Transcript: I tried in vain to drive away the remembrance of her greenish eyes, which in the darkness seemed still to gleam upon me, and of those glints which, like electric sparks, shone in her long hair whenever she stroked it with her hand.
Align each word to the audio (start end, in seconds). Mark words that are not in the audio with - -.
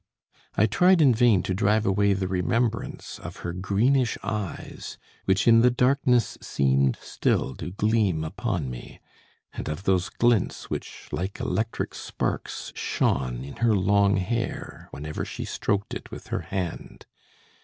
I 0.55 0.65
tried 0.65 0.99
in 0.99 1.13
vain 1.13 1.43
to 1.43 1.53
drive 1.53 1.85
away 1.85 2.13
the 2.13 2.27
remembrance 2.27 3.19
of 3.19 3.37
her 3.45 3.53
greenish 3.53 4.17
eyes, 4.23 4.97
which 5.25 5.47
in 5.47 5.61
the 5.61 5.69
darkness 5.69 6.39
seemed 6.41 6.97
still 6.99 7.53
to 7.57 7.69
gleam 7.69 8.23
upon 8.23 8.71
me, 8.71 8.99
and 9.53 9.69
of 9.69 9.83
those 9.83 10.09
glints 10.09 10.71
which, 10.71 11.07
like 11.11 11.39
electric 11.39 11.93
sparks, 11.93 12.71
shone 12.75 13.43
in 13.43 13.57
her 13.57 13.75
long 13.75 14.17
hair 14.17 14.87
whenever 14.89 15.23
she 15.23 15.45
stroked 15.45 15.93
it 15.93 16.09
with 16.09 16.29
her 16.29 16.41
hand. 16.41 17.05